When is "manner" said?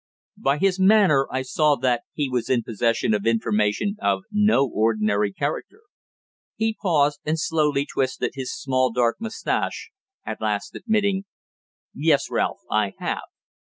0.79-1.27